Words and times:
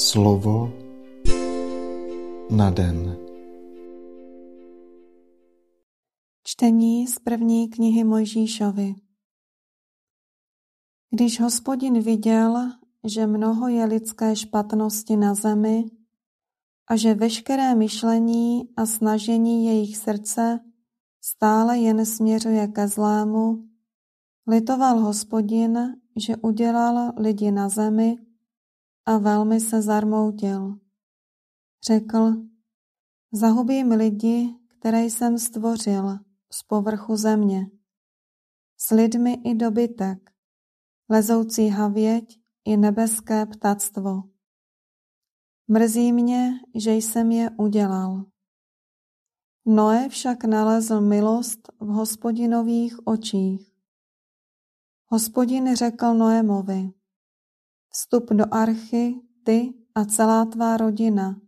Slovo 0.00 0.72
na 2.50 2.70
den. 2.70 3.16
Čtení 6.44 7.06
z 7.06 7.18
první 7.18 7.68
knihy 7.68 8.04
Mojžíšovi. 8.04 8.94
Když 11.10 11.40
hospodin 11.40 12.00
viděl, 12.00 12.72
že 13.04 13.26
mnoho 13.26 13.68
je 13.68 13.84
lidské 13.84 14.36
špatnosti 14.36 15.16
na 15.16 15.34
zemi 15.34 15.84
a 16.88 16.96
že 16.96 17.14
veškeré 17.14 17.74
myšlení 17.74 18.68
a 18.76 18.86
snažení 18.86 19.66
jejich 19.66 19.96
srdce 19.96 20.60
stále 21.20 21.78
jen 21.78 22.06
směřuje 22.06 22.68
ke 22.68 22.88
zlému, 22.88 23.64
litoval 24.46 24.98
hospodin, 24.98 25.78
že 26.16 26.36
udělal 26.36 27.12
lidi 27.16 27.50
na 27.50 27.68
zemi 27.68 28.29
a 29.10 29.18
velmi 29.18 29.60
se 29.60 29.82
zarmoutil. 29.82 30.78
Řekl, 31.86 32.32
zahubím 33.32 33.90
lidi, 33.90 34.54
které 34.78 35.04
jsem 35.04 35.38
stvořil 35.38 36.18
z 36.52 36.62
povrchu 36.62 37.16
země, 37.16 37.70
s 38.78 38.90
lidmi 38.90 39.34
i 39.44 39.54
dobytek, 39.54 40.30
lezoucí 41.08 41.68
havěť 41.68 42.40
i 42.64 42.76
nebeské 42.76 43.46
ptactvo. 43.46 44.22
Mrzí 45.68 46.12
mě, 46.12 46.52
že 46.74 46.92
jsem 46.92 47.32
je 47.32 47.50
udělal. 47.58 48.24
Noé 49.66 50.08
však 50.08 50.44
nalezl 50.44 51.00
milost 51.00 51.68
v 51.80 51.86
hospodinových 51.86 53.06
očích. 53.06 53.72
Hospodin 55.06 55.76
řekl 55.76 56.14
Noémovi, 56.14 56.99
Vstup 57.92 58.30
do 58.30 58.44
archy, 58.54 59.14
ty 59.44 59.74
a 59.94 60.04
celá 60.04 60.44
tvá 60.44 60.76
rodina, 60.76 61.40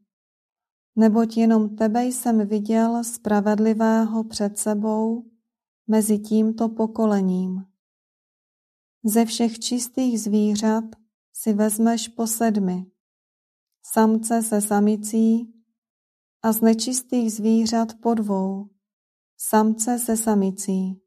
neboť 0.96 1.36
jenom 1.36 1.76
tebe 1.76 2.04
jsem 2.04 2.48
viděl 2.48 3.04
spravedlivého 3.04 4.24
před 4.24 4.58
sebou 4.58 5.30
mezi 5.86 6.18
tímto 6.18 6.68
pokolením. 6.68 7.64
Ze 9.04 9.24
všech 9.24 9.58
čistých 9.58 10.20
zvířat 10.20 10.84
si 11.32 11.52
vezmeš 11.52 12.08
po 12.08 12.26
sedmi, 12.26 12.86
samce 13.82 14.42
se 14.42 14.60
samicí 14.60 15.54
a 16.42 16.52
z 16.52 16.60
nečistých 16.60 17.32
zvířat 17.32 17.88
po 18.02 18.14
dvou, 18.14 18.68
samce 19.38 19.98
se 19.98 20.16
samicí. 20.16 21.02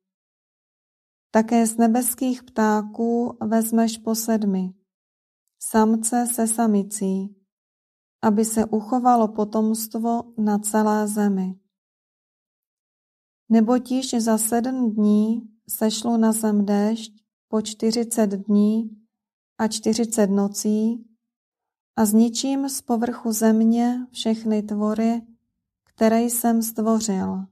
Také 1.31 1.67
z 1.67 1.77
nebeských 1.77 2.43
ptáků 2.43 3.37
vezmeš 3.47 3.97
po 3.97 4.15
sedmi, 4.15 4.73
samce 5.69 6.27
se 6.27 6.47
samicí, 6.47 7.35
aby 8.21 8.45
se 8.45 8.65
uchovalo 8.65 9.27
potomstvo 9.27 10.23
na 10.37 10.59
celé 10.59 11.07
zemi. 11.07 11.59
Neboť 13.49 13.91
již 13.91 14.13
za 14.13 14.37
sedm 14.37 14.91
dní 14.91 15.41
sešlo 15.69 16.17
na 16.17 16.31
zem 16.31 16.65
déšť 16.65 17.11
po 17.47 17.61
čtyřicet 17.61 18.29
dní 18.29 18.89
a 19.57 19.67
čtyřicet 19.67 20.27
nocí 20.27 21.05
a 21.95 22.05
zničím 22.05 22.69
z 22.69 22.81
povrchu 22.81 23.31
země 23.31 24.07
všechny 24.11 24.63
tvory, 24.63 25.21
které 25.83 26.21
jsem 26.21 26.61
stvořil. 26.61 27.45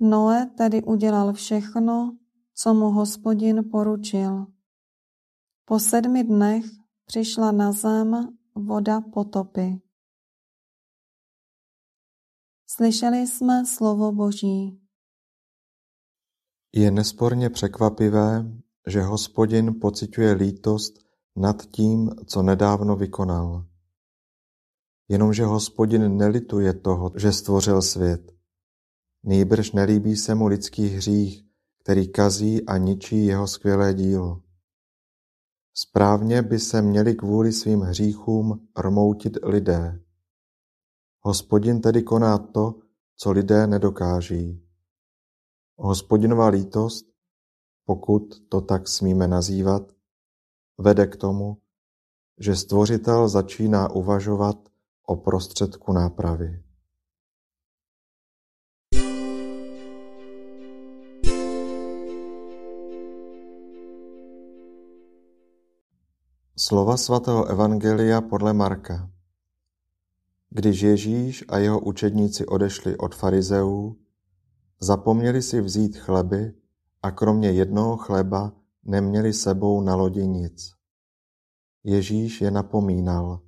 Noe 0.00 0.46
tedy 0.56 0.82
udělal 0.82 1.32
všechno, 1.32 2.16
co 2.54 2.74
mu 2.74 2.90
hospodin 2.90 3.70
poručil. 3.70 4.46
Po 5.64 5.78
sedmi 5.78 6.24
dnech 6.24 6.64
přišla 7.06 7.52
na 7.52 7.72
zem 7.72 8.36
voda 8.54 9.00
potopy. 9.00 9.80
Slyšeli 12.66 13.26
jsme 13.26 13.66
slovo 13.66 14.12
Boží. 14.12 14.80
Je 16.74 16.90
nesporně 16.90 17.50
překvapivé, 17.50 18.44
že 18.86 19.02
hospodin 19.02 19.80
pociťuje 19.80 20.32
lítost 20.32 20.94
nad 21.36 21.66
tím, 21.66 22.10
co 22.26 22.42
nedávno 22.42 22.96
vykonal. 22.96 23.66
Jenomže 25.08 25.44
hospodin 25.44 26.16
nelituje 26.16 26.74
toho, 26.74 27.12
že 27.16 27.32
stvořil 27.32 27.82
svět. 27.82 28.32
Nýbrž 29.22 29.72
nelíbí 29.72 30.16
se 30.16 30.34
mu 30.34 30.46
lidský 30.46 30.86
hřích, 30.88 31.44
který 31.78 32.08
kazí 32.08 32.66
a 32.66 32.76
ničí 32.76 33.26
jeho 33.26 33.46
skvělé 33.46 33.94
dílo. 33.94 34.41
Správně 35.74 36.42
by 36.42 36.58
se 36.58 36.82
měli 36.82 37.14
kvůli 37.14 37.52
svým 37.52 37.80
hříchům 37.80 38.68
rmoutit 38.78 39.38
lidé. 39.42 40.00
Hospodin 41.20 41.80
tedy 41.80 42.02
koná 42.02 42.38
to, 42.38 42.74
co 43.16 43.32
lidé 43.32 43.66
nedokáží. 43.66 44.68
Hospodinova 45.76 46.48
lítost, 46.48 47.06
pokud 47.84 48.42
to 48.48 48.60
tak 48.60 48.88
smíme 48.88 49.28
nazývat, 49.28 49.92
vede 50.78 51.06
k 51.06 51.16
tomu, 51.16 51.56
že 52.38 52.56
stvořitel 52.56 53.28
začíná 53.28 53.90
uvažovat 53.90 54.68
o 55.06 55.16
prostředku 55.16 55.92
nápravy. 55.92 56.62
Slova 66.62 66.96
svatého 66.96 67.44
Evangelia 67.50 68.20
podle 68.20 68.52
Marka 68.52 69.10
Když 70.50 70.80
Ježíš 70.80 71.44
a 71.48 71.58
jeho 71.58 71.80
učedníci 71.80 72.46
odešli 72.46 72.96
od 72.96 73.14
farizeů, 73.14 73.96
zapomněli 74.80 75.42
si 75.42 75.60
vzít 75.60 75.98
chleby 75.98 76.54
a 77.02 77.10
kromě 77.10 77.50
jednoho 77.50 77.96
chleba 77.96 78.52
neměli 78.84 79.32
sebou 79.32 79.80
na 79.80 79.94
lodi 79.94 80.26
nic. 80.26 80.72
Ježíš 81.84 82.40
je 82.40 82.50
napomínal. 82.50 83.40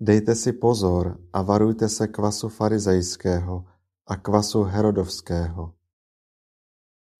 Dejte 0.00 0.34
si 0.34 0.52
pozor 0.52 1.20
a 1.32 1.42
varujte 1.42 1.88
se 1.88 2.08
kvasu 2.08 2.48
farizejského 2.48 3.64
a 4.06 4.16
kvasu 4.16 4.62
herodovského. 4.62 5.72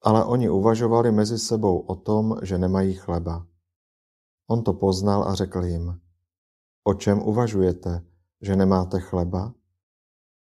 Ale 0.02 0.24
oni 0.24 0.50
uvažovali 0.50 1.12
mezi 1.12 1.38
sebou 1.38 1.78
o 1.78 1.94
tom, 1.94 2.36
že 2.42 2.58
nemají 2.58 2.94
chleba. 2.94 3.46
On 4.46 4.64
to 4.64 4.72
poznal 4.72 5.28
a 5.28 5.34
řekl 5.34 5.64
jim, 5.64 6.00
o 6.84 6.94
čem 6.94 7.22
uvažujete, 7.22 8.06
že 8.40 8.56
nemáte 8.56 9.00
chleba? 9.00 9.54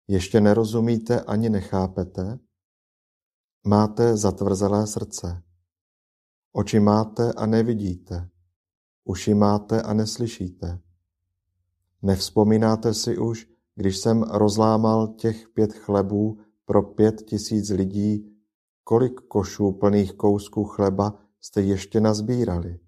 Ještě 0.08 0.42
nerozumíte 0.42 1.22
ani 1.22 1.50
nechápete? 1.50 2.40
Máte 3.64 4.18
zatvrzelé 4.18 4.88
srdce. 4.88 5.44
Oči 6.52 6.80
máte 6.80 7.34
a 7.34 7.46
nevidíte. 7.46 8.30
Uši 9.04 9.34
máte 9.34 9.82
a 9.82 9.94
neslyšíte. 9.94 10.80
Nevzpomínáte 12.02 12.94
si 12.94 13.18
už, 13.18 13.50
když 13.76 13.98
jsem 13.98 14.24
rozlámal 14.24 15.08
těch 15.08 15.50
pět 15.50 15.74
chlebů 15.74 16.40
pro 16.66 16.84
pět 16.84 17.22
tisíc 17.22 17.70
lidí, 17.70 18.38
kolik 18.84 19.22
košů 19.22 19.72
plných 19.72 20.14
kousků 20.14 20.64
chleba 20.64 21.20
jste 21.42 21.62
ještě 21.62 22.02
nazbírali? 22.02 22.80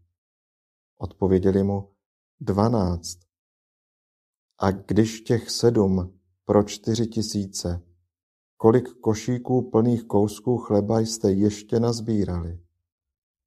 Odpověděli 0.98 1.64
mu, 1.64 1.96
dvanáct. 2.40 3.20
A 4.58 4.72
když 4.72 5.22
těch 5.22 5.50
sedm 5.50 6.20
pro 6.46 6.64
čtyři 6.64 7.08
tisíce, 7.08 7.82
kolik 8.58 9.00
košíků 9.00 9.72
plných 9.72 10.04
kousků 10.04 10.58
chleba 10.58 11.00
jste 11.00 11.32
ještě 11.32 11.80
nazbírali? 11.80 12.66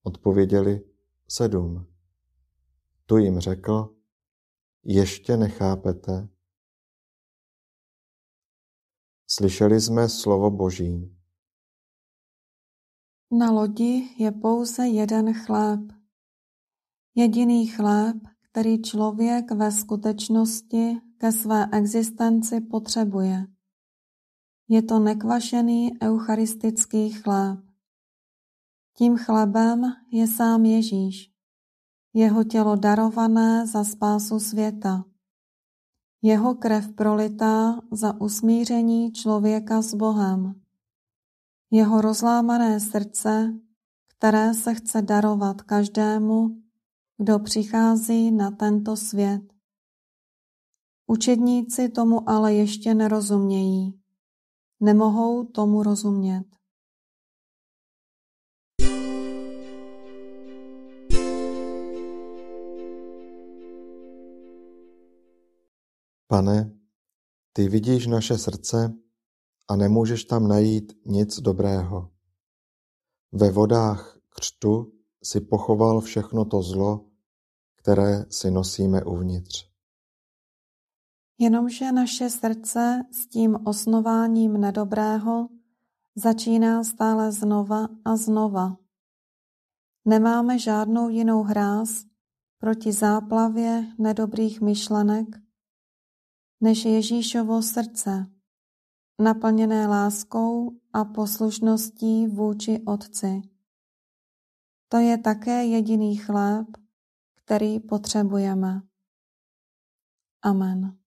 Odpověděli, 0.03 0.85
sedm. 1.29 1.87
Tu 3.07 3.17
jim 3.17 3.41
řekl, 3.41 3.97
ještě 4.85 5.37
nechápete? 5.37 6.29
Slyšeli 9.31 9.81
jsme 9.81 10.09
slovo 10.09 10.51
Boží. 10.51 11.17
Na 13.33 13.51
lodi 13.51 14.09
je 14.19 14.33
pouze 14.33 14.87
jeden 14.87 15.35
chléb. 15.35 15.98
Jediný 17.19 17.67
chléb, 17.67 18.17
který 18.51 18.83
člověk 18.83 19.51
ve 19.51 19.73
skutečnosti 19.73 21.01
ke 21.17 21.33
své 21.33 21.67
existenci 21.73 22.61
potřebuje. 22.61 23.47
Je 24.69 24.83
to 24.83 24.99
nekvašený 24.99 25.91
eucharistický 26.03 27.11
chléb. 27.11 27.59
Tím 28.97 29.17
chlebem 29.17 29.83
je 30.13 30.27
sám 30.27 30.65
Ježíš, 30.65 31.33
jeho 32.15 32.45
tělo 32.45 32.77
darované 32.77 33.67
za 33.67 33.85
spásu 33.85 34.41
světa, 34.41 35.05
jeho 36.23 36.55
krev 36.55 36.93
prolitá 36.93 37.81
za 37.91 38.21
usmíření 38.21 39.13
člověka 39.13 39.83
s 39.83 39.95
Bohem, 39.95 40.61
jeho 41.71 42.01
rozlámané 42.01 42.81
srdce, 42.81 43.55
které 44.19 44.55
se 44.55 44.75
chce 44.75 45.03
darovat 45.03 45.63
každému, 45.63 46.68
kdo 47.19 47.39
přichází 47.39 48.31
na 48.31 48.51
tento 48.51 48.97
svět. 48.97 49.43
Učedníci 51.07 51.89
tomu 51.89 52.31
ale 52.31 52.55
ještě 52.55 52.95
nerozumějí. 52.95 54.01
Nemohou 54.81 55.45
tomu 55.45 55.83
rozumět. 55.83 56.45
Pane, 66.27 66.79
ty 67.53 67.69
vidíš 67.69 68.07
naše 68.07 68.39
srdce 68.39 68.95
a 69.69 69.77
nemůžeš 69.77 70.25
tam 70.25 70.49
najít 70.49 70.93
nic 71.07 71.41
dobrého. 71.41 72.11
Ve 73.33 73.51
vodách 73.51 74.19
křtu 74.29 74.93
si 75.23 75.41
pochoval 75.41 76.01
všechno 76.01 76.45
to 76.45 76.63
zlo, 76.63 77.08
které 77.89 78.25
si 78.31 78.51
nosíme 78.51 79.05
uvnitř. 79.05 79.69
Jenomže 81.39 81.93
naše 81.93 82.31
srdce 82.31 83.03
s 83.11 83.27
tím 83.27 83.67
osnováním 83.67 84.61
nedobrého 84.61 85.49
začíná 86.15 86.85
stále 86.85 87.33
znova 87.33 87.89
a 88.05 88.17
znova. 88.17 88.77
Nemáme 90.05 90.59
žádnou 90.59 91.09
jinou 91.09 91.43
hráz 91.43 92.05
proti 92.59 92.93
záplavě 92.93 93.87
nedobrých 93.99 94.61
myšlenek, 94.61 95.27
než 96.61 96.85
Ježíšovo 96.85 97.63
srdce, 97.63 98.27
naplněné 99.19 99.87
láskou 99.87 100.71
a 100.93 101.05
poslušností 101.05 102.27
vůči 102.27 102.83
Otci. 102.87 103.43
To 104.89 104.97
je 104.97 105.19
také 105.19 105.65
jediný 105.65 106.17
chléb, 106.17 106.67
který 107.49 107.81
potřebujeme. 107.81 108.83
Amen. 110.43 110.99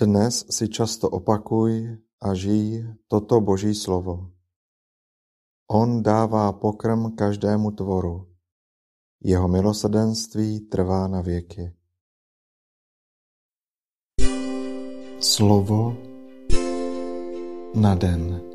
Dnes 0.00 0.46
si 0.50 0.68
často 0.68 1.10
opakuj 1.10 1.98
a 2.22 2.34
žij 2.34 2.86
toto 3.08 3.40
Boží 3.40 3.74
slovo. 3.74 4.30
On 5.66 6.02
dává 6.02 6.52
pokrm 6.52 7.16
každému 7.16 7.70
tvoru. 7.70 8.34
Jeho 9.24 9.48
milosrdenství 9.48 10.60
trvá 10.60 11.08
na 11.08 11.20
věky. 11.20 11.74
Slovo 15.20 16.11
na 17.74 17.94
den. 17.94 18.51